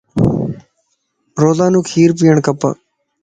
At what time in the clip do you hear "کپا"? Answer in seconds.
2.45-2.69